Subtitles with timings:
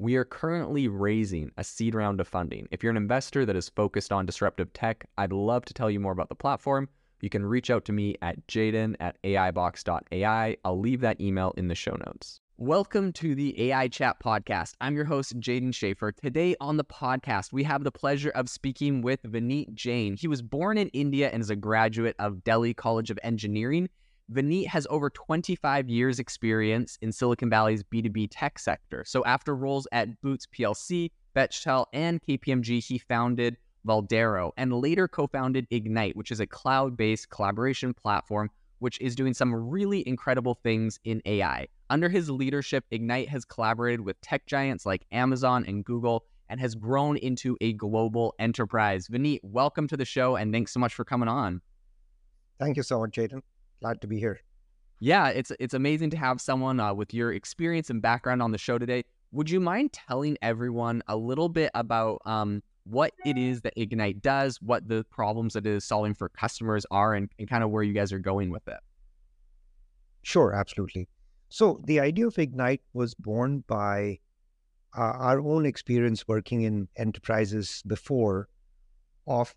[0.00, 2.68] We are currently raising a seed round of funding.
[2.70, 5.98] If you're an investor that is focused on disruptive tech, I'd love to tell you
[5.98, 6.88] more about the platform.
[7.20, 10.56] You can reach out to me at jaeden at aibox.ai.
[10.64, 12.38] I'll leave that email in the show notes.
[12.58, 14.74] Welcome to the AI Chat Podcast.
[14.80, 16.14] I'm your host, Jaeden Schafer.
[16.14, 20.16] Today on the podcast, we have the pleasure of speaking with Vineet Jain.
[20.16, 23.88] He was born in India and is a graduate of Delhi College of Engineering.
[24.30, 29.02] Vineet has over 25 years experience in Silicon Valley's B2B tech sector.
[29.06, 35.66] So after roles at Boots PLC, Bechtel, and KPMG, he founded Valdero and later co-founded
[35.70, 41.20] Egnyte, which is a cloud-based collaboration platform which is doing some really incredible things in
[41.24, 41.66] AI.
[41.90, 46.74] Under his leadership, Egnyte has collaborated with tech giants like Amazon and Google and has
[46.76, 49.08] grown into a global enterprise.
[49.08, 51.60] Vineet, welcome to the show and thanks so much for coming on.
[52.60, 53.42] Thank you so much, Jaeden
[53.80, 54.40] glad to be here.
[55.00, 58.58] Yeah, it's it's amazing to have someone uh, with your experience and background on the
[58.58, 59.04] show today.
[59.30, 64.22] Would you mind telling everyone a little bit about um, what it is that Egnyte
[64.22, 67.70] does, what the problems that it is solving for customers are, and, and kind of
[67.70, 68.78] where you guys are going with it?
[70.22, 71.08] Sure, absolutely.
[71.50, 74.18] So the idea of Egnyte was born by
[74.96, 78.48] uh, our own experience working in enterprises before
[79.26, 79.54] of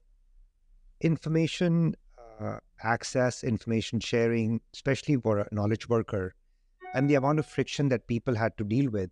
[1.00, 1.96] information
[2.40, 6.36] uh, access, information sharing, especially for a knowledge worker,
[6.94, 9.09] and the amount of friction that people had to deal with.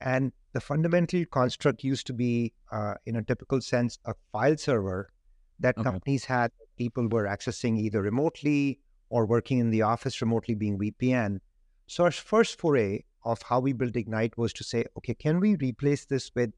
[0.00, 5.10] And the fundamental construct used to be, uh, in a typical sense, a file server
[5.58, 5.84] that okay.
[5.84, 6.50] companies had.
[6.76, 11.40] People were accessing either remotely or working in the office remotely, being VPN.
[11.86, 15.56] So, our first foray of how we built Egnyte was to say, okay, can we
[15.56, 16.52] replace this with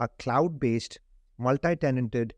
[0.00, 0.98] a cloud based,
[1.38, 2.34] multi tenanted,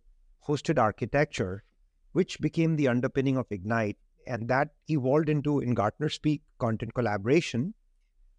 [0.47, 1.65] hosted architecture
[2.15, 3.97] which became the underpinning of Egnyte.
[4.27, 7.75] And that evolved into, in Gartner speak, content collaboration.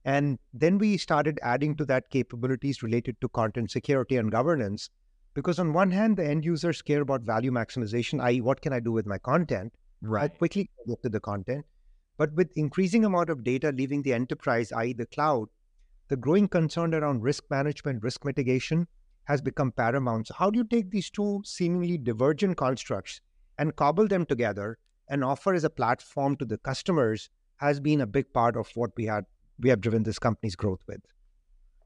[0.04, 4.90] And then we started adding to that capabilities related to content security and governance.
[5.34, 8.80] Because on one hand, the end users care about value maximization, i.e., what can I
[8.80, 9.74] do with my content?
[10.02, 10.32] Right.
[10.32, 11.66] How quickly look to the content.
[12.18, 15.50] But with increasing amount of data leaving the enterprise, i.e., the cloud,
[16.08, 18.88] the growing concern around risk management, risk mitigation
[19.26, 20.28] has become paramount.
[20.28, 23.20] So how do you take these two seemingly divergent constructs
[23.58, 24.78] and cobble them together
[25.10, 28.92] and offer as a platform to the customers has been a big part of what
[28.98, 29.26] we had
[29.60, 31.02] we have driven this company's growth with.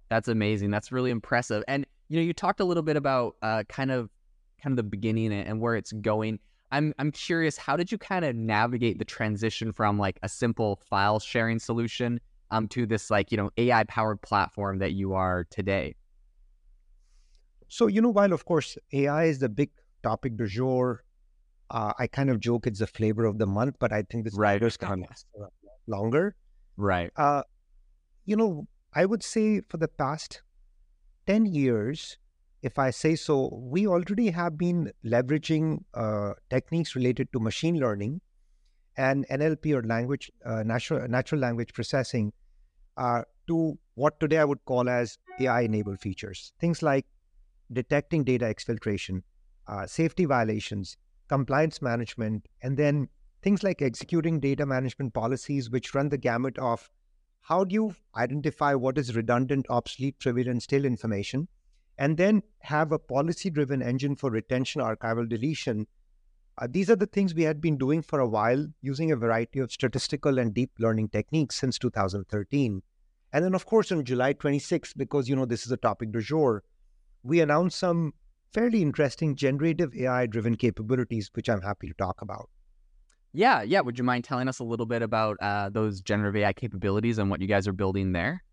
[0.09, 0.71] That's amazing.
[0.71, 1.63] That's really impressive.
[1.67, 4.09] And you know, you talked a little bit about uh, kind of
[4.61, 6.39] kind of the beginning and where it's going.
[6.71, 10.81] I'm I'm curious, how did you kind of navigate the transition from like a simple
[10.89, 12.19] file sharing solution
[12.51, 15.95] um, to this like you know AI powered platform that you are today?
[17.67, 19.69] So you know, while of course AI is the big
[20.01, 21.03] topic du jour
[21.71, 24.35] uh, I kind of joke it's the flavor of the month, but I think this
[24.35, 24.61] right.
[24.61, 25.25] is going to last
[25.87, 26.35] longer.
[26.77, 27.11] Right.
[27.15, 27.43] Uh,
[28.25, 30.41] you know, I would say for the past
[31.27, 32.17] 10 years,
[32.61, 38.21] if I say so, we already have been leveraging uh, techniques related to machine learning
[38.97, 42.33] and NLP or language, uh, natural, natural language processing
[42.97, 46.51] uh, to what today I would call as AI enabled features.
[46.59, 47.05] Things like
[47.71, 49.21] detecting data exfiltration,
[49.67, 50.97] uh, safety violations,
[51.29, 53.07] compliance management, and then
[53.41, 56.89] things like executing data management policies, which run the gamut of
[57.41, 61.47] how do you identify what is redundant, obsolete, trivial, and stale information,
[61.97, 65.87] and then have a policy driven engine for retention, archival, deletion.
[66.57, 69.59] Uh, these are the things we had been doing for a while using a variety
[69.59, 72.81] of statistical and deep learning techniques since 2013.
[73.31, 76.21] And then, of course, on July 26th, because you know this is a topic du
[76.21, 76.63] jour,
[77.23, 78.13] we announced some
[78.53, 82.49] fairly interesting generative AI driven capabilities, which I'm happy to talk about.
[83.31, 83.81] Yeah, yeah.
[83.81, 87.29] Would you mind telling us a little bit about uh, those generative AI capabilities and
[87.29, 88.43] what you guys are building there?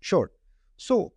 [0.00, 0.30] Sure.
[0.76, 1.12] So,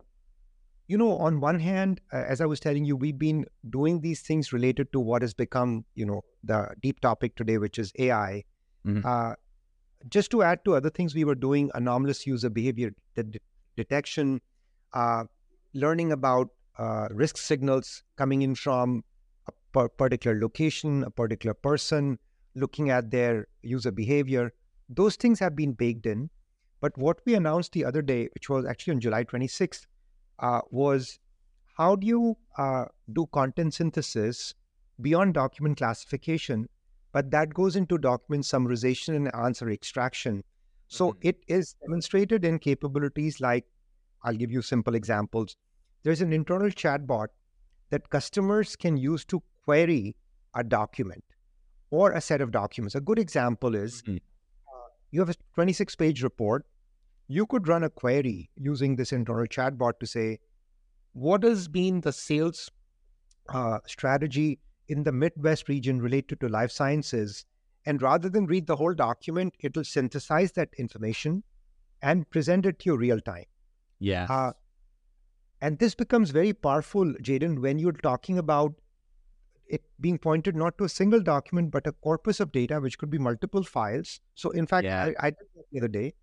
[0.88, 4.20] you know, on one hand, uh, as I was telling you, we've been doing these
[4.20, 8.44] things related to what has become, you know, the deep topic today, which is AI.
[8.84, 9.04] Mhm.
[9.04, 9.34] Uh,
[10.08, 13.40] just to add to other things we were doing, anomalous user behavior de- de-
[13.76, 14.40] detection,
[14.92, 15.24] uh,
[15.74, 19.04] learning about uh, risk signals coming in from
[19.76, 22.18] a particular location, a particular person,
[22.54, 24.52] looking at their user behavior.
[24.88, 26.30] Those things have been baked in.
[26.80, 29.86] But what we announced the other day, which was actually on July 26th,
[30.38, 31.18] uh, was
[31.76, 34.54] how do you uh, do content synthesis
[35.00, 36.68] beyond document classification,
[37.12, 40.42] but that goes into document summarization and answer extraction.
[40.88, 41.18] So Mhm.
[41.22, 43.66] it is demonstrated in capabilities like,
[44.22, 45.56] I'll give you simple examples.
[46.06, 47.28] There's an internal chatbot
[47.90, 50.14] that customers can use to query
[50.54, 51.24] a document
[51.90, 52.94] or a set of documents.
[52.94, 54.20] A good example is Mhm.
[55.10, 56.64] you have a 26 page report.
[57.26, 60.38] You could run a query using this internal chatbot to say,
[61.12, 62.70] what has been the sales
[63.48, 67.46] uh, strategy in the Midwest region related to life sciences?
[67.84, 71.42] And rather than read the whole document, it'll synthesize that information
[72.00, 73.46] and present it to you real time.
[73.98, 74.26] Yeah.
[74.30, 74.52] Uh,
[75.60, 78.74] and this becomes very powerful, Jaeden, when you're talking about
[79.68, 83.10] it being pointed not to a single document, but a corpus of data, which could
[83.10, 84.20] be multiple files.
[84.34, 85.12] So, in fact, Yeah.
[85.18, 86.14] I, I did that the other day.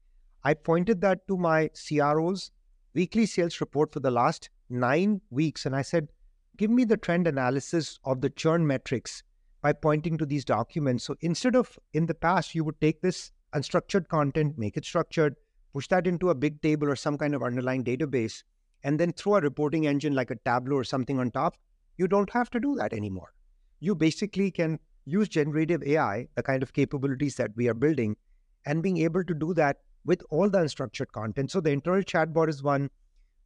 [0.43, 2.51] I pointed that to my CRO's
[2.93, 5.65] weekly sales report for the last nine weeks.
[5.65, 6.09] And I said,
[6.57, 9.23] give me the trend analysis of the churn metrics
[9.61, 11.03] by pointing to these documents.
[11.05, 15.35] So, instead of in the past, you would take this unstructured content, make it structured,
[15.73, 18.43] push that into a big table or some kind of underlying database,
[18.83, 21.57] and then throw a reporting engine like a Tableau or something on top.
[21.97, 23.33] You don't have to do that anymore.
[23.79, 28.15] You basically can use generative AI, the kind of capabilities that we are building,
[28.65, 31.51] and being able to do that with all the unstructured content.
[31.51, 32.89] So the internal chatbot is one,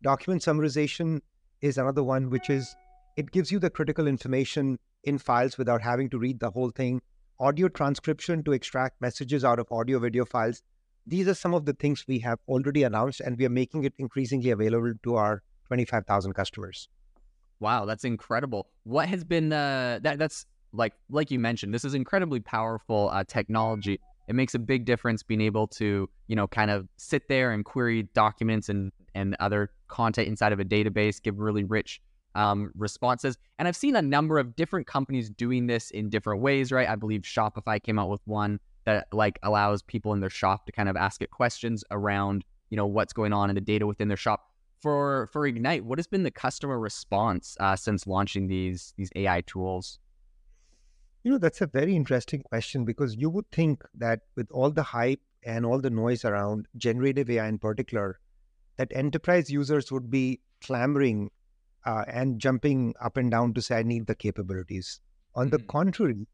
[0.04, 1.22] document summarization
[1.62, 2.76] is another one, which is
[3.16, 7.02] it gives you the critical information in files without having to read the whole thing.
[7.40, 10.62] Audio transcription to extract messages out of audio video files.
[11.08, 13.94] These are some of the things we have already announced, and we are making it
[13.98, 16.90] increasingly available to our 25,000 customers.
[17.60, 18.68] Wow, that's incredible.
[18.84, 20.20] What has been uh, that?
[20.20, 21.74] That's like like you mentioned.
[21.74, 24.00] This is incredibly powerful uh, technology.
[24.28, 27.66] It makes a big difference being able to you know kind of sit there and
[27.66, 32.00] query documents and and other content inside of a database, give really rich
[32.36, 33.38] um, responses.
[33.58, 36.72] And I've seen a number of different companies doing this in different ways.
[36.72, 36.88] Right?
[36.88, 40.72] I believe Shopify came out with one that like allows people in their shop to
[40.72, 44.08] kind of ask it questions around you know what's going on in the data within
[44.08, 44.46] their shop
[44.82, 49.42] for for Egnyte, what has been the customer response uh, since launching these these AI
[49.42, 50.00] tools?
[51.24, 54.84] You know, that's a very interesting question because you would think that with all the
[54.84, 58.20] hype and all the noise around generative AI in particular,
[58.78, 61.32] that enterprise users would be clamoring
[61.86, 65.02] uh, and jumping up and down to say, I need the capabilities.
[65.36, 65.68] On the Mhm.
[65.68, 66.28] contrary,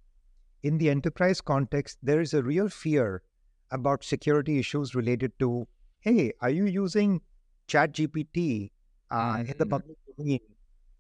[0.64, 3.24] in the enterprise context, there is a real fear
[3.72, 5.68] about security issues related to,
[6.00, 7.22] hey, are you using
[7.68, 8.72] ChatGPT
[9.12, 9.70] uh, in the Mhm.
[9.70, 10.40] public domain?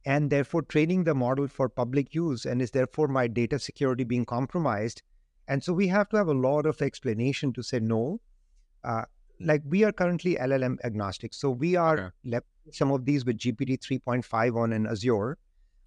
[0.06, 4.26] and therefore training the model for public use and is therefore my data security being
[4.26, 5.02] compromised
[5.48, 8.20] and so we have to have a lot of explanation to say no
[8.84, 9.04] uh,
[9.40, 12.10] like we are currently llm agnostic so we are Okay.
[12.24, 15.38] left some of these with gpt 3.5 on an azure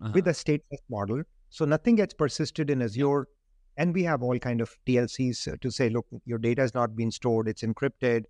[0.01, 0.13] Uh-huh.
[0.15, 3.29] with a stateless model so nothing gets persisted in azure
[3.77, 7.11] and we have all kind of dlcs to say look your data has not been
[7.11, 8.25] stored it's encrypted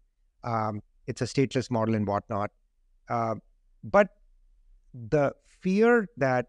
[0.44, 2.50] um, it's a stateless model and whatnot
[3.08, 3.34] uh,
[3.84, 4.08] but
[4.94, 6.46] the fear that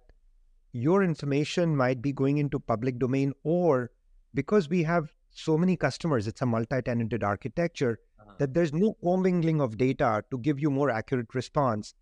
[0.74, 3.92] your information might be going into public domain or
[4.34, 8.34] because we have so many customers it's a multi-tenanted architecture Uh-huh.
[8.39, 11.94] that there's no commingling of data to give you more accurate response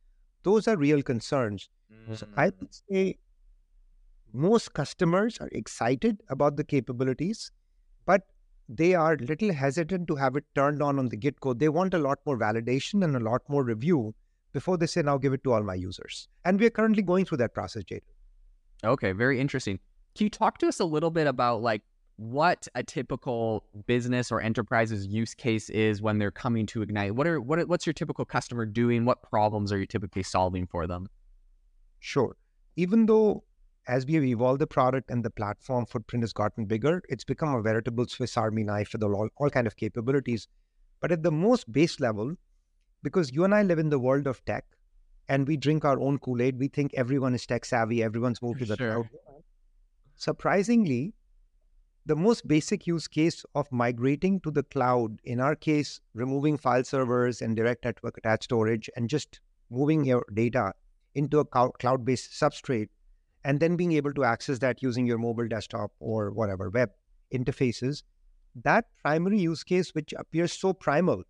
[0.50, 1.70] those are real concerns
[2.22, 2.60] so i Mm.
[2.60, 3.04] would say
[4.36, 7.52] most customers are excited about the capabilities
[8.06, 8.22] but
[8.68, 11.94] they are a little hesitant to have it turned on on the get-go they want
[11.94, 14.14] a lot more validation and a lot more review
[14.52, 17.26] before they say now give it to all my users and we are currently going
[17.26, 18.02] through that process Jade.
[18.84, 19.80] Okay, very interesting.
[20.16, 21.82] Can you talk to us a little bit about like
[22.18, 27.12] what a typical business or enterprise's use case is when they're coming to Egnyte?
[27.12, 29.06] What are what are- what's your typical customer doing?
[29.06, 31.08] What problems are you typically solving for them?
[32.00, 32.36] Sure.
[32.76, 33.44] Even though
[33.88, 37.54] as we have evolved the product and the platform footprint has gotten bigger, it's become
[37.54, 40.48] a veritable Swiss Army knife with all, all kind of capabilities.
[41.02, 42.36] But at the most base level,
[43.04, 44.66] because you and I live in the world of tech
[45.30, 48.66] and we drink our own Kool-Aid, we think everyone is tech savvy, everyone's moved to
[48.66, 48.94] the Sure.
[48.94, 49.10] cloud.
[50.16, 51.14] Surprisingly,
[52.06, 56.84] the most basic use case of migrating to the cloud, in our case, removing file
[56.84, 59.40] servers and direct network attached storage and just
[59.70, 60.74] moving your data
[61.16, 62.90] into a cloud based substrate
[63.46, 66.92] and then being able to access that using your mobile desktop or whatever web
[67.34, 68.04] interfaces,
[68.56, 71.24] that primary use case, which appears so primal,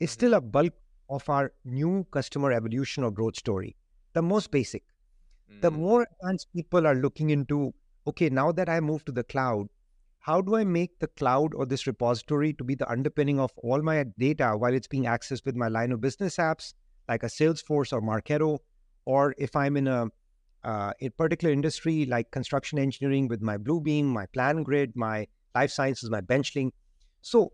[0.00, 0.12] is Mhm.
[0.12, 0.74] still a bulk
[1.10, 3.76] of our new customer evolution or growth story,
[4.14, 4.84] the most basic.
[5.62, 5.78] The Mm.
[5.78, 7.74] more advanced people are looking into,
[8.06, 9.68] okay, now that I moved to the cloud,
[10.20, 13.82] how do I make the cloud or this repository to be the underpinning of all
[13.82, 16.74] my data while it's being accessed with my line of business apps
[17.08, 18.60] like a Salesforce or Marketo,
[19.04, 20.08] or if I'm in a
[20.64, 26.10] uh, a particular industry like construction engineering with my Bluebeam, my PlanGrid, my life sciences,
[26.10, 26.70] my Benchling.
[27.22, 27.52] So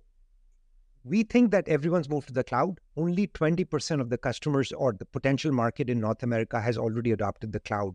[1.05, 2.79] we think that everyone's moved to the cloud.
[2.97, 7.53] Only 20% of the customers or the potential market in North America has already adopted
[7.53, 7.95] the cloud.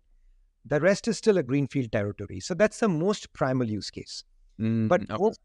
[0.65, 2.39] The rest is still a greenfield territory.
[2.39, 4.23] So that's the most primal use case.
[4.59, 5.15] Mm, But okay.
[5.19, 5.39] most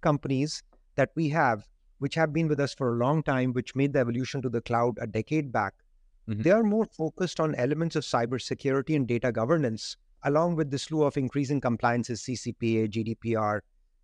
[0.00, 0.62] companies
[0.96, 4.00] that we have, which have been with us for a long time, which made the
[4.00, 5.74] evolution to the cloud a decade back,
[6.28, 6.42] Mhm.
[6.42, 11.02] they are more focused on elements of cybersecurity and data governance, along with the slew
[11.04, 13.60] of increasing compliances, CCPA, GDPR,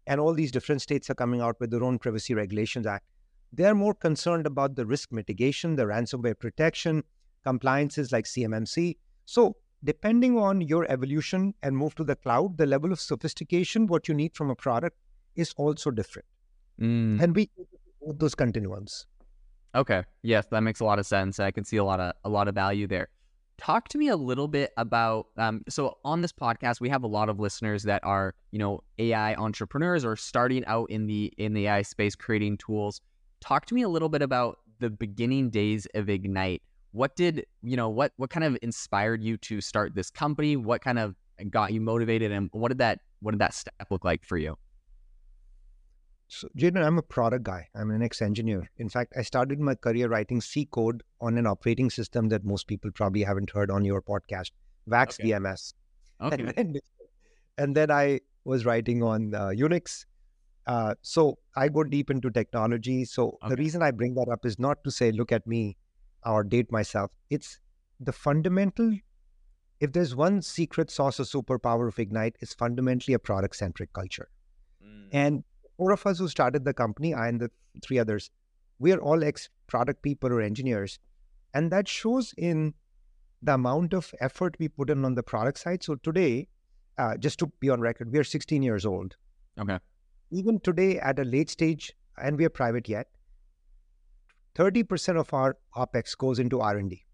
[0.06, 3.04] and all these different states are coming out with their own Privacy Regulations Act.
[3.52, 7.04] They are more concerned about the risk mitigation, the ransomware protection,
[7.44, 8.96] compliances like CMMC.
[9.26, 14.08] So, depending on your evolution and move to the cloud, the level of sophistication, what
[14.08, 14.96] you need from a product,
[15.36, 16.26] is also different.
[16.80, 17.22] Mm.
[17.22, 17.50] And we
[18.06, 19.06] those continuums.
[19.74, 20.04] Okay.
[20.22, 21.40] Yes, that makes a lot of sense.
[21.40, 23.08] I can see a lot of a lot of value there.
[23.58, 27.06] Talk to me a little bit about um, so on this podcast we have a
[27.06, 31.54] lot of listeners that are you know AI entrepreneurs or starting out in the in
[31.54, 33.00] the AI space creating tools.
[33.40, 36.60] Talk to me a little bit about the beginning days of Egnyte.
[36.92, 40.56] What did you know what what kind of inspired you to start this company?
[40.56, 41.16] What kind of
[41.50, 44.56] got you motivated and what did that what did that step look like for you?
[46.34, 47.68] So, Jaeden, I'm a product guy.
[47.76, 48.68] I'm an ex-engineer.
[48.78, 52.66] In fact, I started my career writing C code on an operating system that most
[52.66, 54.50] people probably haven't heard on your podcast,
[54.88, 55.30] Vax Okay.
[55.30, 55.74] VMS.
[56.20, 56.42] Okay.
[56.42, 56.74] And, then,
[57.56, 60.06] and then I was writing on uh, Unix.
[60.66, 63.04] Uh, so I go deep into technology.
[63.04, 65.76] So the reason I bring that up is not to say, look at me
[66.26, 67.12] or date myself.
[67.30, 67.60] It's
[68.00, 68.92] the fundamental.
[69.78, 74.28] If there's one secret sauce or superpower of Egnyte, it's fundamentally a product-centric culture.
[74.84, 75.08] Mm.
[75.12, 75.44] And
[75.76, 77.50] four of us who started the company, I and the
[77.82, 78.30] three others,
[78.78, 80.98] we are all ex product people or engineers.
[81.54, 82.74] And that shows in
[83.42, 85.82] the amount of effort we put in on the product side.
[85.82, 86.48] So today,
[86.98, 89.16] uh, just to be on record, we are 16 years old.
[89.58, 89.78] Okay.
[90.30, 93.08] Even today, at a late stage, and we are private yet,
[94.54, 97.04] 30% of our OPEX goes into R&D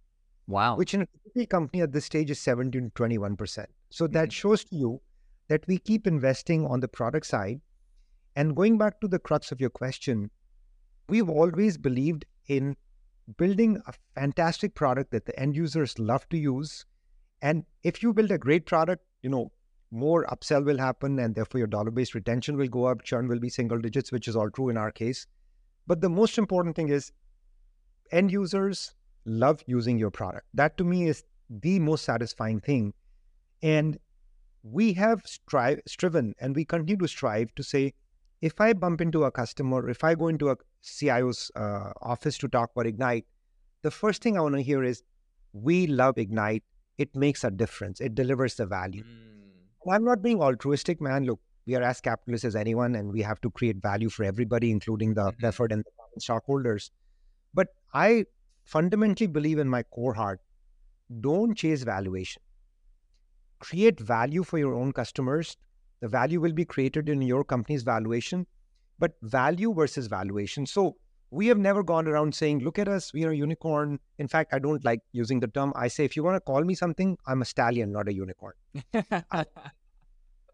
[0.47, 0.77] Wow.
[0.77, 3.67] which in a company at this stage is 17 to 21%.
[3.91, 4.33] So that Mhm.
[4.33, 5.01] shows to you
[5.49, 7.61] that we keep investing on the product side.
[8.41, 10.31] And going back to the crux of your question,
[11.11, 12.75] we've always believed in
[13.37, 16.87] building a fantastic product that the end users love to use.
[17.43, 19.53] And if you build a great product, you know,
[19.91, 23.41] more upsell will happen and therefore your dollar based retention will go up, churn will
[23.41, 25.27] be single digits, which is all true in our case.
[25.87, 27.13] But the most important thing is
[28.11, 28.95] end users
[29.27, 30.47] love using your product.
[30.55, 32.95] That to me is the most satisfying thing.
[33.63, 33.99] And
[34.63, 37.93] we have strive, striven and we continue to strive to say,
[38.41, 42.49] if I bump into a customer, if I go into a CIO's uh, office to
[42.49, 43.25] talk about Egnyte,
[43.83, 45.03] the first thing I want to hear is,
[45.53, 46.63] we love Egnyte.
[46.99, 48.01] It makes a difference.
[48.01, 49.03] It delivers the value.
[49.05, 49.93] Mm.
[49.93, 51.25] I'm not being altruistic, man.
[51.25, 54.71] Look, we are as capitalist as anyone, and we have to create value for everybody,
[54.71, 55.39] including the Mhm.
[55.39, 56.91] preferred and the stockholders.
[57.55, 58.27] But I
[58.65, 60.41] fundamentally believe in my core heart
[61.21, 62.43] don't chase valuation.
[63.59, 65.57] Create value for your own customers.
[66.01, 68.47] The value will be created in your company's valuation,
[68.99, 70.67] but value versus valuation.
[70.67, 70.97] So
[71.31, 74.01] we have never gone around saying, look at us, we are a unicorn.
[74.19, 75.73] In fact, I don't like using the term.
[75.77, 78.55] I say, if you want to call me something, I'm a stallion, not a unicorn.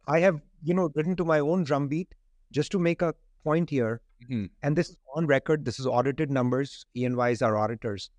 [0.08, 2.14] I have, you know, written to my own drumbeat
[2.52, 4.00] just to make a point here.
[4.30, 4.50] Mhm.
[4.62, 5.64] And this is on record.
[5.64, 6.86] This is audited numbers.
[6.94, 8.10] EY is our auditors.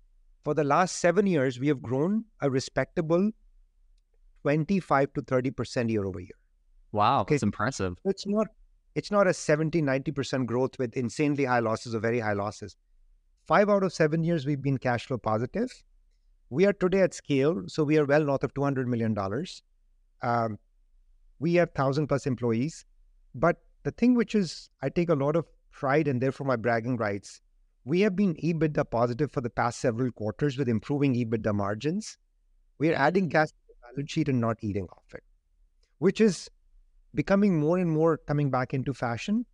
[0.44, 3.30] For the last seven years, we have grown a respectable
[4.42, 6.37] 25 to 30% year over year.
[6.92, 7.34] Wow, Okay.
[7.34, 7.98] that's impressive.
[8.04, 8.48] It's not,
[8.94, 12.76] it's not a 70, 90% growth with insanely high losses or very high losses.
[13.46, 15.70] Five out of seven years, we've been cash flow positive.
[16.50, 17.62] We are today at scale.
[17.66, 19.16] So we are well north of $200 million.
[20.22, 20.58] Um,
[21.38, 22.84] we have 1,000 plus employees.
[23.34, 26.96] But the thing which is, I take a lot of pride and therefore my bragging
[26.96, 27.40] rights,
[27.84, 32.18] we have been EBITDA positive for the past several quarters with improving EBITDA margins.
[32.78, 35.22] We are adding cash to the balance sheet and not eating off it,
[35.98, 36.50] which is
[37.14, 39.46] becoming more and more coming back into fashion.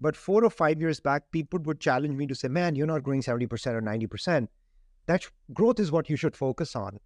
[0.00, 3.02] But four or five years back, people would challenge me to say, man, you're not
[3.04, 4.48] growing 70% or 90%.
[5.06, 6.98] That growth is what you should focus on.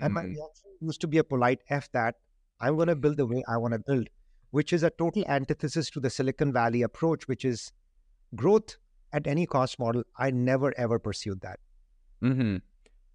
[0.00, 0.34] And my Mm.
[0.34, 2.16] reaction used to be a polite F that
[2.60, 4.08] I'm going to build the way I want to build,
[4.50, 7.72] which is a total antithesis to the Silicon Valley approach, which is
[8.34, 8.76] growth
[9.12, 10.04] at any cost model.
[10.16, 11.60] I never ever pursued that.
[12.20, 12.56] hmm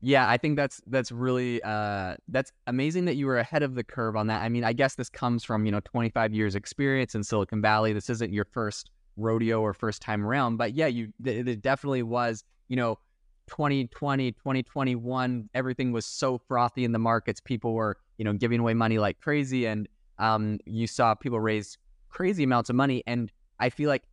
[0.01, 3.83] Yeah, I think that's that's really uh, that's amazing that you were ahead of the
[3.83, 4.41] curve on that.
[4.43, 7.93] I mean, I guess this comes from you know 25 years experience in Silicon Valley.
[7.93, 12.43] This isn't your first rodeo or first time around, but yeah, you it definitely was.
[12.67, 12.99] You know,
[13.47, 17.39] 2020, 2021, everything was so frothy in the markets.
[17.39, 19.87] People were you know giving away money like crazy, and
[20.19, 21.77] um, you saw people raise
[22.09, 23.03] crazy amounts of money.
[23.07, 24.03] And I feel like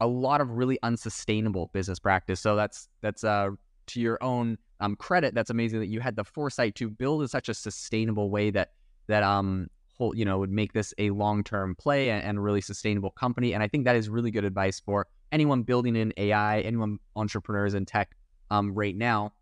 [0.00, 2.40] a lot of really unsustainable business practice.
[2.40, 3.50] So that's that's uh
[3.86, 7.28] to your own um, credit, that's amazing that you had the foresight to build in
[7.28, 8.72] such a sustainable way that
[9.08, 12.60] that um whole you know would make this a long term play and, and really
[12.60, 13.52] sustainable company.
[13.52, 17.74] And I think that is really good advice for anyone building in AI, anyone entrepreneurs
[17.74, 18.14] in tech
[18.50, 19.32] um, right now.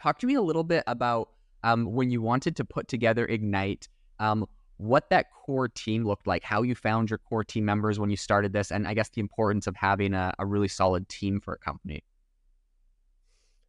[0.00, 1.30] Talk to me a little bit about
[1.64, 3.88] um, when you wanted to put together Egnyte.
[4.20, 4.46] Um,
[4.78, 8.16] what that core team looked like, how you found your core team members when you
[8.16, 11.54] started this, and I guess the importance of having a, a really solid team for
[11.54, 12.04] a company.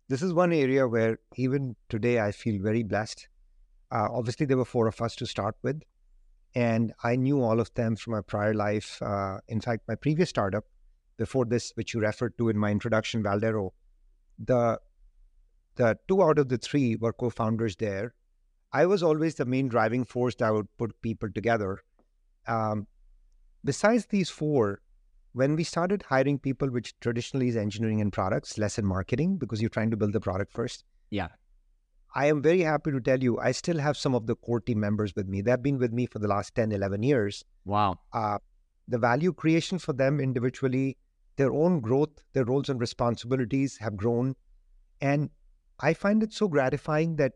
[0.10, 3.28] This is one area where even today I feel very blessed.
[3.92, 5.84] Uh, obviously, there were four of us to start with,
[6.56, 9.00] and I knew all of them from my prior life.
[9.04, 10.66] Uh, in fact, my previous startup,
[11.18, 13.74] before this, which you referred to in my introduction, Valdero,
[14.40, 14.80] the
[15.76, 18.16] the two out of the three were co-founders there.
[18.74, 21.80] I was always the main driving force that would put people together.
[22.48, 22.88] Um,
[23.64, 24.82] besides these four,
[25.34, 29.62] when we started hiring people, which traditionally is engineering and products, less in marketing, because
[29.62, 30.84] you're trying to build the product first.
[31.10, 31.28] Yeah.
[32.16, 34.80] I am very happy to tell you, I still have some of the core team
[34.80, 35.42] members with me.
[35.42, 37.46] They've been with me for the last 10, 11 years.
[37.66, 38.00] Wow.
[38.12, 38.40] Uh,
[38.88, 40.98] the value creation for them individually,
[41.36, 44.36] their own growth, their roles and responsibilities have grown.
[45.02, 45.30] And
[45.80, 47.34] I find it so gratifying that,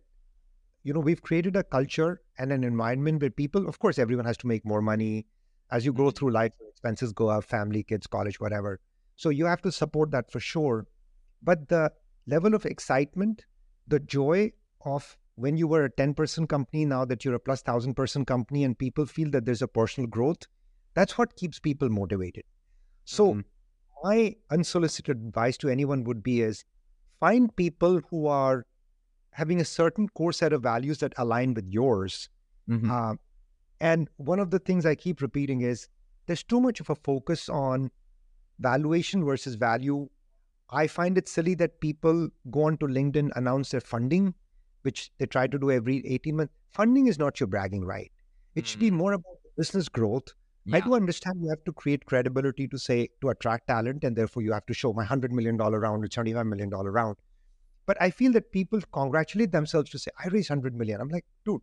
[0.84, 4.38] you know, we've created a culture and an environment where people, of course, everyone has
[4.38, 5.28] to make more money.
[5.72, 8.80] As you go through life, expenses go up, family, kids, college, whatever.
[9.16, 10.88] So you have to support that for sure.
[11.42, 11.92] But the
[12.28, 13.46] level of excitement,
[13.88, 14.54] the joy
[14.86, 18.26] of when you were a 10 person company, now that you're a plus thousand person
[18.26, 20.48] company and people feel that there's a personal growth,
[20.94, 22.44] that's what keeps people motivated.
[23.06, 23.46] So, Mhm.
[24.04, 26.66] my unsolicited advice to anyone would be is
[27.20, 28.66] find people who are
[29.32, 32.30] having a certain core set of values that align with yours.
[32.68, 32.90] Mhm.
[32.90, 33.16] Uh,
[33.84, 35.90] and one of the things I keep repeating is
[36.26, 37.92] there's too much of a focus on
[38.60, 40.08] valuation versus value.
[40.70, 44.36] I find it silly that people go onto LinkedIn, announce their funding,
[44.84, 46.54] which they try to do every 18 months.
[46.72, 48.10] Funding is not your bragging right.
[48.56, 49.00] It should be mm-hmm.
[49.00, 50.30] more about business growth.
[50.72, 54.44] I do understand you have to create credibility to say to attract talent, and therefore
[54.44, 57.18] you have to show my hundred million dollar round or seventy-five million dollar round.
[57.86, 61.02] But I feel that people congratulate themselves to say, "I raised hundred million.
[61.02, 61.60] I'm like, dude,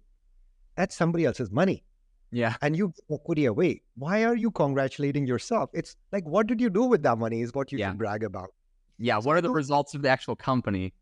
[0.77, 1.83] that's somebody else's money,
[2.33, 2.57] Yeah.
[2.63, 3.83] and you give equity away.
[3.97, 5.71] Why are you congratulating yourself?
[5.75, 7.41] It's like, what did you do with that money?
[7.43, 7.91] Is what you Yeah.
[7.91, 8.51] should brag about.
[8.99, 9.19] Yeah.
[9.19, 10.95] What are the results of the actual company?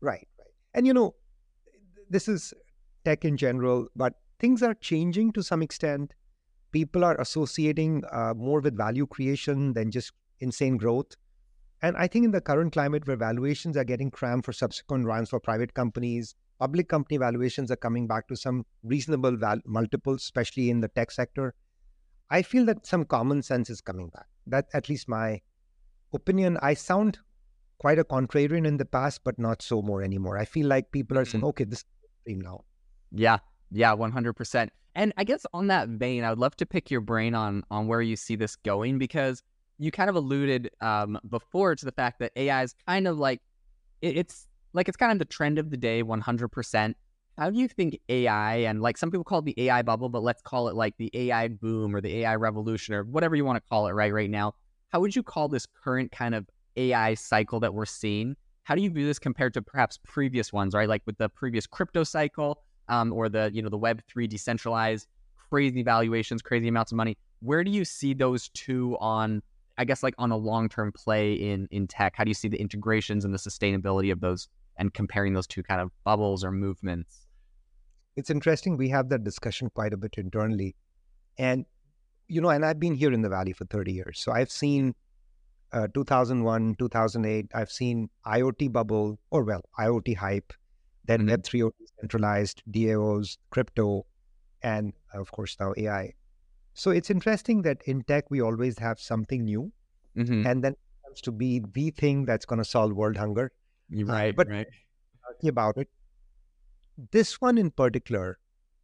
[0.00, 0.48] Right, right.
[0.74, 1.14] And you know,
[2.08, 2.54] this is
[3.04, 6.14] tech in general, but things are changing to some extent.
[6.72, 11.16] People are associating uh, more with value creation than just insane growth.
[11.82, 15.30] And I think in the current climate where valuations are getting crammed for subsequent rounds
[15.30, 20.70] for private companies, public company valuations are coming back to some reasonable val- multiples, especially
[20.70, 21.54] in the tech sector.
[22.30, 24.26] I feel that some common sense is coming back.
[24.46, 25.40] That's at least my
[26.12, 26.58] opinion.
[26.62, 27.18] I sound
[27.78, 30.36] quite a contrarian in the past, but not so more anymore.
[30.36, 31.84] I feel like people are saying, okay, this
[32.26, 32.64] is now.
[33.12, 33.38] Yeah.
[33.70, 33.92] Yeah.
[33.94, 34.72] One hundred percent.
[34.94, 37.86] And I guess on that vein, I would love to pick your brain on on
[37.86, 39.42] where you see this going because
[39.78, 43.40] you kind of alluded um, before to the fact that AI is kind of like
[44.02, 46.02] it, it's like it's kind of the trend of the day.
[46.02, 46.96] One hundred percent.
[47.36, 50.24] How do you think AI and like some people call it the AI bubble, but
[50.24, 53.62] let's call it like the AI boom or the AI revolution or whatever you want
[53.62, 54.54] to call it right right now.
[54.88, 58.34] How would you call this current kind of AI cycle that we're seeing?
[58.64, 60.88] How do you view this compared to perhaps previous ones, right?
[60.88, 65.06] Like with the previous crypto cycle, um, or the you know the Web three decentralized,
[65.50, 67.16] crazy valuations, crazy amounts of money.
[67.40, 69.42] Where do you see those two on?
[69.78, 72.14] I guess like on a long term play in in tech.
[72.16, 75.62] How do you see the integrations and the sustainability of those, and comparing those two
[75.62, 77.26] kind of bubbles or movements?
[78.16, 78.76] It's interesting.
[78.76, 80.74] We have that discussion quite a bit internally.
[81.38, 81.66] And,
[82.28, 84.20] you know, and I've been here in the Valley for 30 years.
[84.20, 84.94] So I've seen
[85.72, 90.52] uh, 2001, 2008, I've seen IoT bubble, or well, IoT hype,
[91.04, 91.30] then Mhm.
[91.30, 94.06] Web3 centralized, DAOs, crypto,
[94.62, 96.14] and of course now AI.
[96.74, 99.72] So it's interesting that in tech, we always have something new.
[100.16, 100.46] Mm-hmm.
[100.46, 103.52] And then it comes to be the thing that's going to solve world hunger.
[103.90, 104.66] Right, but- right.
[105.26, 105.88] Talking about it.
[107.10, 108.38] this one in particular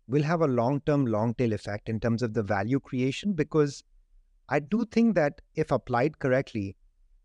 [0.06, 3.82] will have a long term, long tail effect in terms of the value creation because
[4.48, 6.76] I do think that if applied correctly,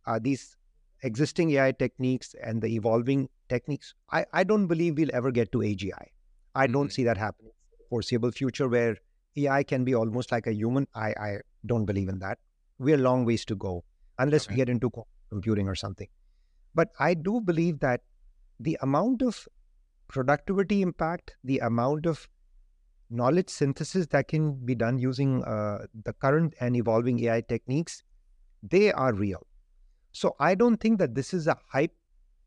[0.05, 0.57] uh, these
[1.03, 5.59] existing AI techniques and the evolving techniques, I, I don't believe we'll ever get to
[5.63, 6.07] AGI.
[6.55, 6.93] I don't Mhm.
[6.93, 7.51] see that happening
[7.89, 8.97] foreseeable future where
[9.37, 10.87] AI can be almost like a human.
[10.95, 12.39] I, I don't believe in that.
[12.79, 13.83] We're a long ways to go
[14.17, 14.91] unless we get into
[15.29, 16.07] computing or something.
[16.75, 18.01] But I do believe that
[18.59, 19.47] the amount of
[20.07, 22.27] productivity impact, the amount of
[23.09, 28.03] knowledge synthesis that can be done using uh, the current and evolving AI techniques,
[28.61, 29.45] they are real.
[30.11, 31.93] So I don't think that this is a hype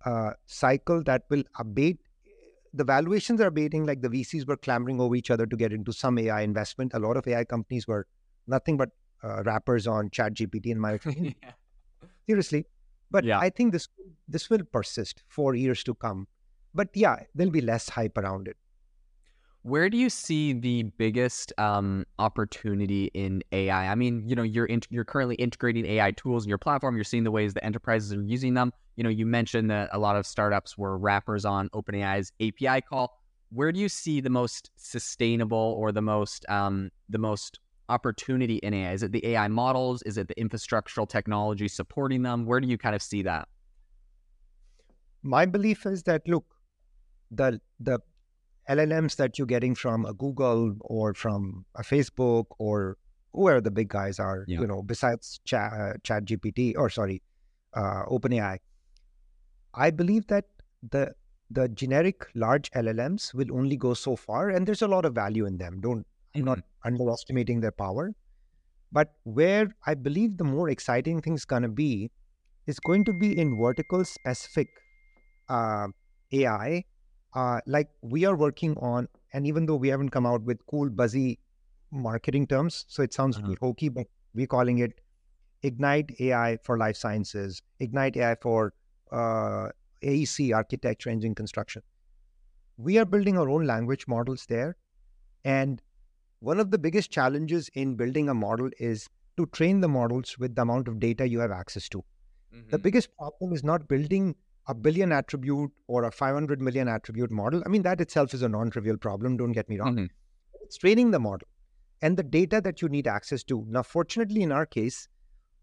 [0.05, 1.99] uh, cycle that will abate.
[2.75, 5.93] The valuations are abating, like the VCs were clamoring over each other to get into
[5.93, 6.93] some AI investment.
[6.95, 8.07] A lot of AI companies were
[8.47, 8.91] nothing but
[9.23, 11.35] uh, wrappers on ChatGPT, in my opinion.
[11.43, 11.53] Yeah.
[12.27, 12.67] Seriously,
[13.13, 13.39] but Yeah.
[13.39, 13.89] I think this
[14.29, 16.27] this will persist for years to come.
[16.75, 18.57] But yeah, there'll be less hype around it.
[19.65, 23.93] Where do you see the biggest um, opportunity in AI?
[23.93, 26.97] I mean, you know, you're in, you're currently integrating AI tools in your platform.
[26.97, 28.73] You're seeing the ways that enterprises are using them.
[28.97, 33.17] You know, you mentioned that a lot of startups were wrappers on OpenAI's API call.
[33.51, 38.75] Where do you see the most sustainable or the most um, the most opportunity in
[38.75, 38.93] AI?
[38.93, 40.03] Is it the AI models?
[40.03, 42.47] Is it the infrastructural technology supporting them?
[42.47, 43.49] Where do you kind of see that?
[45.23, 46.45] My belief is that look,
[47.31, 48.01] the the
[48.69, 52.97] LLMs that you're getting from a Google or from a Facebook or
[53.33, 54.61] whoever the big guys are, Yeah.
[54.61, 57.23] you know, besides Chat, uh, Chat GPT or sorry,
[57.75, 58.59] uh, OpenAI,
[59.75, 60.47] I believe that
[60.83, 61.15] the
[61.51, 65.45] the generic large LLMs will only go so far, and there's a lot of value
[65.47, 65.81] in them.
[65.81, 68.15] Don't I'm not underestimating their power,
[68.93, 72.11] but where I believe the more exciting thing is gonna be
[72.67, 74.69] is going to be in vertical specific
[75.49, 75.89] uh,
[76.33, 76.85] AI,
[77.35, 80.91] uh, like we are working on, and even though we haven't come out with cool,
[80.91, 81.41] buzzy
[81.91, 83.55] marketing terms, so it sounds Uh-huh.
[83.61, 85.01] hokey, but we're calling it
[85.65, 88.75] Egnyte AI for life sciences, Egnyte AI for
[89.13, 89.71] uh,
[90.03, 91.83] AEC, architecture, engineering, construction.
[92.77, 94.77] We are building our own language models there.
[95.45, 95.83] And
[96.43, 100.55] one of the biggest challenges in building a model is to train the models with
[100.57, 102.05] the amount of data you have access to.
[102.71, 102.83] The Mhm.
[102.83, 104.35] biggest problem is not building
[104.67, 107.63] a billion attribute or a 500 million attribute model.
[107.65, 109.97] I mean, that itself is a non trivial problem, don't get me wrong.
[109.97, 110.11] Mhm.
[110.65, 111.49] It's training the model
[112.01, 113.65] and the data that you need access to.
[113.69, 115.09] Now, fortunately, in our case,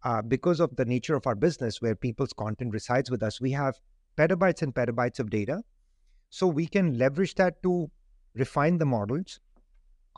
[0.04, 3.52] uh, because of the nature of our business where people's content resides with us, we
[3.52, 3.80] have
[4.18, 5.62] petabytes and petabytes of data.
[6.30, 7.92] So we can leverage that to
[8.34, 9.40] refine the models.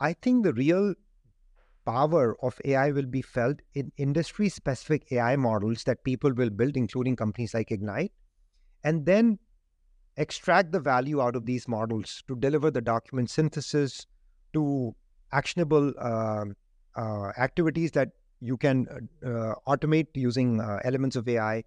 [0.02, 0.94] I think the real
[1.86, 6.76] power of AI will be felt in industry specific AI models that people will build,
[6.76, 8.10] including companies like Egnyte,
[8.84, 9.38] and then
[10.16, 14.06] extract the value out of these models to deliver the document synthesis
[14.52, 14.94] to
[15.32, 16.56] actionable um,
[16.96, 18.10] uh, activities that
[18.40, 18.86] you can
[19.24, 21.64] uh, uh, automate using uh, elements of AI.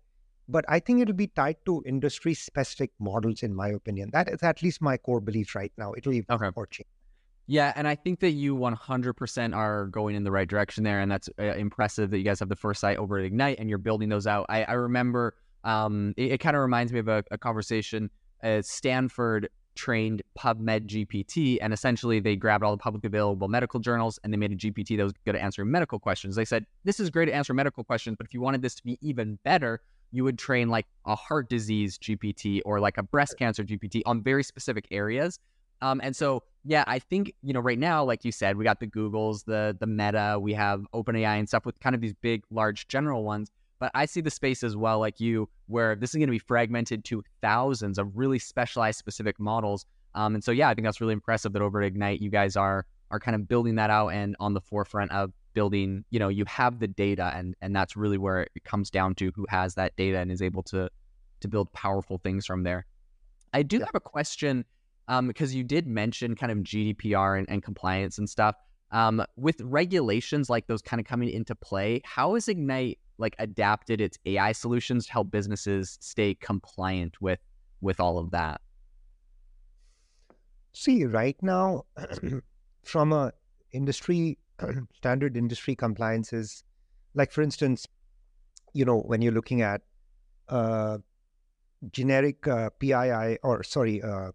[0.48, 4.12] But I think it'll be tied to industry specific models, in my opinion.
[4.14, 5.94] That is at least my core belief right now.
[5.98, 6.52] It'll evolve Okay.
[6.56, 6.88] or change.
[7.48, 11.12] Yeah, and I think that you 100% are going in the right direction there, and
[11.12, 13.78] that's uh, impressive that you guys have the first site over at Egnyte and you're
[13.78, 14.48] building those out.
[14.50, 18.10] I, I remember um, it, it kind of reminds me of a, a conversation.
[18.44, 24.20] Uh, Stanford trained PubMed GPT, and essentially they grabbed all the publicly available medical journals
[24.24, 26.36] and they made a GPT that was good at answering medical questions.
[26.36, 28.84] They said this is great at answering medical questions, but if you wanted this to
[28.84, 29.82] be even better,
[30.12, 34.24] you would train like a heart disease GPT or like a breast cancer GPT on
[34.24, 35.40] very specific areas.
[35.82, 38.80] Um, and so, yeah, I think you know right now, like you said, we got
[38.80, 42.44] the Googles, the the Meta, we have OpenAI and stuff with kind of these big,
[42.50, 43.52] large, general ones.
[43.80, 46.40] But I see the space as well, like you, where this is going to be
[46.40, 49.86] fragmented to thousands of really specialized, specific models.
[50.16, 52.56] Um, and so, yeah, I think that's really impressive that over at Egnyte, you guys
[52.56, 56.04] are are kind of building that out and on the forefront of building.
[56.10, 59.32] You know, you have the data, and and that's really where it comes down to
[59.36, 60.90] who has that data and is able to
[61.42, 62.86] to build powerful things from there.
[63.54, 63.86] I do Yeah.
[63.86, 64.66] have a question
[65.08, 68.56] um, because you did mention kind of GDPR and, and compliance and stuff.
[68.92, 74.02] Um, with regulations like those kind of coming into play, how has Egnyte like adapted
[74.02, 77.40] its AI solutions to help businesses stay compliant with
[77.82, 78.62] with all of that?
[80.74, 81.86] See, right now,
[82.84, 83.32] from a
[83.72, 84.38] industry
[84.96, 86.64] standard industry compliances,
[87.14, 87.88] like for instance,
[88.74, 89.82] you know, when you're looking at
[90.50, 90.98] uh,
[91.92, 94.32] generic uh, PII or sorry, uh,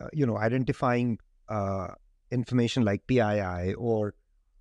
[0.00, 1.88] uh, you know, identifying uh,
[2.30, 4.14] information like PII or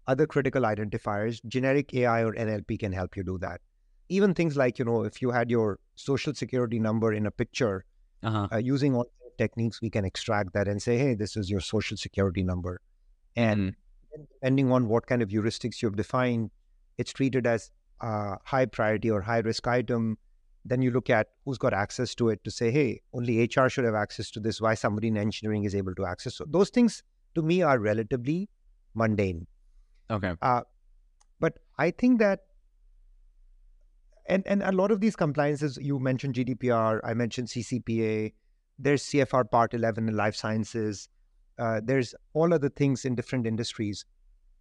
[0.08, 3.62] other critical identifiers, generic AI or NLP can help you do that.
[4.10, 7.86] Even things like, you know, if you had your social security number in a picture
[8.24, 8.48] Uh huh.
[8.52, 9.06] uh, using all
[9.38, 12.82] techniques, we can extract that and say, hey, this is your social security number.
[13.36, 13.76] And mm.
[14.36, 16.52] depending on what kind of heuristics you've defined,
[16.98, 20.18] it's treated as a high priority or high risk item.
[20.64, 23.86] Then you look at who's got access to it to say, hey, only HR should
[23.86, 24.62] have access to this.
[24.62, 26.36] Why somebody in engineering is able to access.
[26.36, 27.04] So those things
[27.36, 28.50] to me are relatively
[28.94, 29.48] mundane.
[30.10, 30.34] Okay.
[30.42, 30.62] Uh,
[31.40, 32.42] but I think that
[34.28, 38.34] and and a lot of these compliances you mentioned gdpr i mentioned ccpa
[38.80, 41.10] there's cfr part 11 in life sciences
[41.60, 44.06] uh, there's all other things in different industries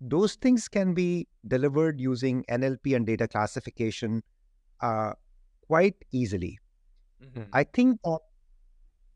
[0.00, 4.22] those things can be delivered using nlp and data classification
[4.80, 5.12] uh,
[5.72, 6.52] quite easily
[7.24, 7.48] mm-hmm.
[7.52, 8.30] i think that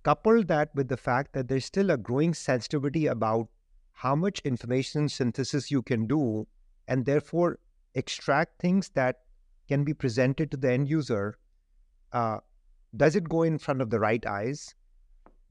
[0.04, 3.48] couple that with the fact that there's still a growing sensitivity about
[3.92, 6.46] how much information synthesis you can do
[6.88, 7.58] and therefore
[7.94, 9.20] extract things that
[9.68, 11.38] can be presented to the end user,
[12.12, 12.38] uh,
[12.96, 14.74] does it go in front of the right eyes?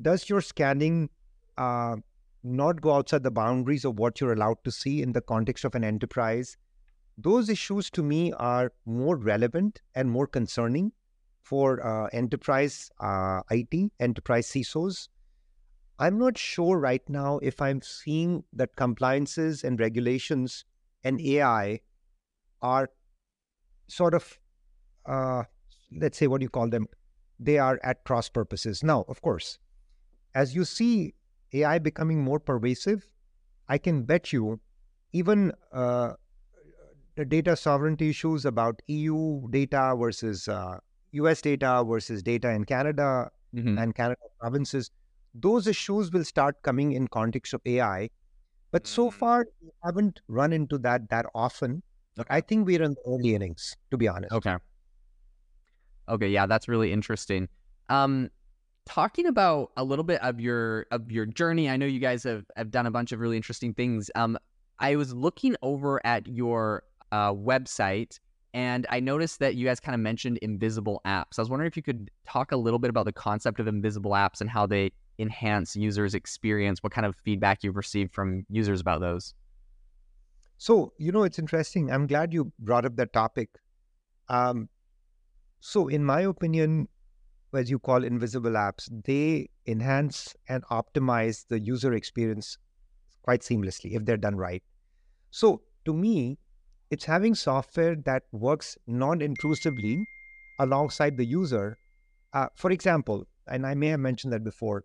[0.01, 1.09] Does your scanning
[1.57, 1.95] uh,
[2.43, 5.73] not go outside the boundaries of what you're allowed to see in the context of
[5.73, 6.57] an enterprise?
[7.17, 10.91] Those issues to me are more relevant and more concerning
[11.41, 15.09] for uh, enterprise uh, IT, enterprise CISOs.
[15.99, 20.65] I'm not sure right now if I'm seeing that compliances and regulations
[21.03, 21.81] and AI
[22.61, 22.89] are
[23.87, 24.39] sort of,
[25.05, 25.43] uh,
[25.95, 26.87] let's say, what do you call them?
[27.39, 28.83] They are at cross purposes.
[28.83, 29.59] Now, of course,
[30.33, 31.13] as you see
[31.53, 33.05] AI becoming more pervasive,
[33.67, 34.59] I can bet you
[35.11, 36.13] even uh,
[37.15, 40.77] the data sovereignty issues about EU data versus uh,
[41.11, 43.77] US data versus data in Canada mm-hmm.
[43.77, 44.89] and Canada provinces,
[45.35, 48.09] those issues will start coming in context of AI.
[48.71, 49.13] But so mm.
[49.13, 51.83] far, we haven't run into that that often.
[52.17, 52.27] Okay.
[52.29, 54.33] I think we're in the early innings, to be honest.
[54.33, 54.55] Okay.
[56.09, 57.47] Okay, yeah, that's really interesting.
[57.89, 58.29] Um,
[58.85, 62.45] talking about a little bit of your of your journey, I know you guys have,
[62.57, 64.11] have done a bunch of really interesting things.
[64.15, 64.37] Um,
[64.79, 68.19] I was looking over at your uh, website
[68.53, 71.39] and I noticed that you guys kind of mentioned invisible apps.
[71.39, 74.11] I was wondering if you could talk a little bit about the concept of invisible
[74.11, 76.83] apps and how they enhance users' experience.
[76.83, 79.33] What kind of feedback you've received from users about those?
[80.59, 81.91] So, you know, it's interesting.
[81.91, 83.49] I'm glad you brought up that topic.
[84.29, 84.69] Um,
[85.59, 86.87] so, in my opinion,
[87.55, 92.59] as you call invisible apps, they enhance and optimize the user experience
[93.23, 94.61] quite seamlessly if they're done right.
[95.31, 96.37] So, to me,
[96.93, 100.05] it's having software that works non intrusively
[100.59, 101.77] alongside the user.
[102.31, 104.83] Uh, for example, and I may have mentioned that before,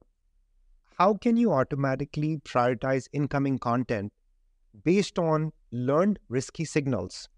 [0.99, 4.13] how can you automatically prioritize incoming content
[4.85, 7.29] based on learned risky signals.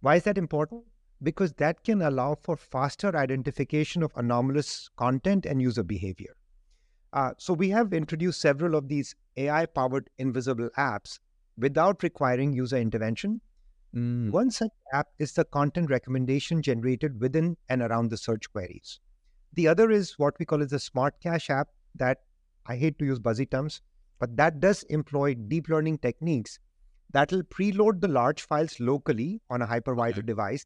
[0.00, 0.84] Why is that important?
[1.22, 6.34] Because that can allow for faster identification of anomalous content and user behavior.
[7.12, 11.18] Uh, so we have introduced several of these AI-powered invisible apps
[11.56, 13.40] without requiring user intervention.
[13.94, 14.30] Mm.
[14.30, 19.00] One such app is the content recommendation generated within and around the search queries.
[19.54, 22.22] The other is what we call as the Smart Cache app that
[22.66, 23.82] I hate to use buzzy terms,
[24.18, 26.58] but that does employ deep learning techniques
[27.12, 30.22] that will preload the large files locally on a hypervisor okay.
[30.22, 30.64] device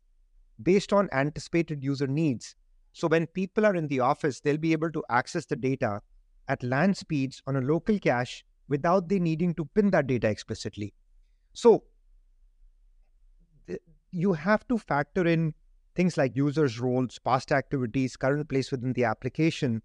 [0.63, 2.55] based on anticipated user needs.
[2.93, 6.01] So when people are in the office, they'll be able to access the data
[6.49, 10.95] at LAN speeds on a local cache without they needing to pin that data explicitly.
[11.53, 11.85] So
[14.11, 15.55] you have to factor in
[15.95, 19.83] things like users' roles, past activities, current place within the application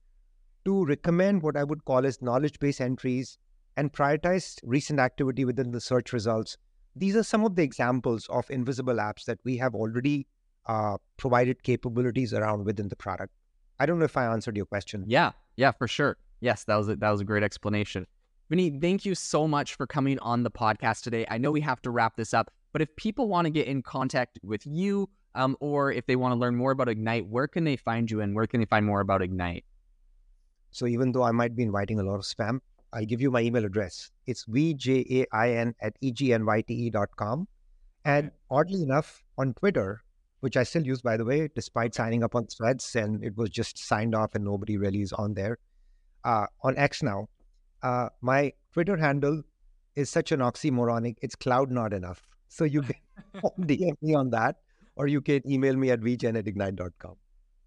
[0.66, 3.38] to recommend what I would call as knowledge base entries
[3.78, 6.58] and prioritize recent activity within the search results.
[6.96, 10.28] These are some of the examples of invisible apps that we have already
[10.66, 13.34] uh, provided capabilities around within the product.
[13.80, 15.06] I don't know if I answered your question.
[15.08, 16.18] Yeah, yeah, for sure.
[16.42, 18.06] Yes, that was a, that was a great explanation.
[18.50, 21.26] Vinny, thank you so much for coming on the podcast today.
[21.30, 23.82] I know we have to wrap this up, but if people want to get in
[23.82, 27.64] contact with you, um, or if they want to learn more about Egnyte, where can
[27.64, 29.64] they find you and where can they find more about Egnyte?
[30.72, 32.60] So even though I might be inviting a lot of spam,
[32.94, 34.12] I'll give you my email address.
[34.28, 35.26] It's vjain
[35.82, 37.48] at egnyte.com.
[38.04, 40.02] And oddly enough, on Twitter,
[40.42, 43.50] which I still use, by the way, despite signing up on threads, and it was
[43.50, 45.58] just signed off and nobody really is on there.
[46.24, 47.28] Uh, on X now,
[47.84, 49.44] uh, my Twitter handle
[49.96, 52.22] is such an oxymoronic, it's cloud not enough.
[52.52, 52.96] So you can
[53.62, 54.58] DM me on that,
[54.98, 57.16] or you can email me at vjain at egnyte.com.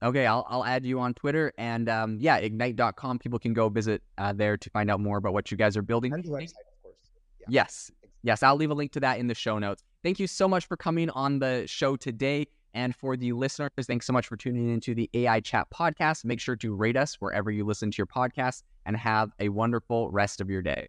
[0.02, 3.18] Okay, I'll, I'll add you on Twitter and um, yeah, egnyte.com.
[3.18, 5.82] People can go visit uh, there to find out more about what you guys are
[5.82, 6.12] building.
[6.12, 6.96] And the website, of course.
[7.40, 7.46] Yeah.
[7.48, 7.90] Yes.
[8.22, 9.82] Yes, I'll leave a link to that in the show notes.
[10.02, 12.46] Thank you so much for coming on the show today.
[12.74, 16.26] And for the listeners, thanks so much for tuning into the AI Chat podcast.
[16.26, 20.10] Make sure to rate us wherever you listen to your podcast and have a wonderful
[20.10, 20.88] rest of your day.